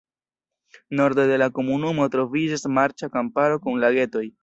[0.99, 4.29] Norde de la komunumo troviĝas marĉa kamparo kun lagetoj.